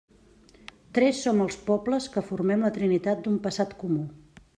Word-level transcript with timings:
Tres 0.97 1.19
som 1.25 1.43
els 1.43 1.59
pobles 1.67 2.07
que 2.15 2.23
formem 2.29 2.65
la 2.69 2.73
trinitat 2.79 3.21
d'un 3.27 3.37
passat 3.45 3.77
comú. 3.83 4.01